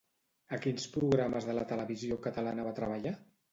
A 0.55 0.57
quins 0.63 0.87
programes 0.95 1.47
de 1.51 1.55
la 1.59 1.67
televisió 1.73 2.19
catalans 2.27 2.69
va 2.71 2.75
treballar? 2.83 3.17